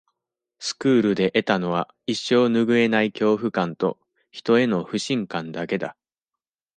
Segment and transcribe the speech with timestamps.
[0.57, 3.99] スクールで得たのは、一生ぬぐえない恐怖感と、
[4.31, 5.95] 人への不信感だけだ。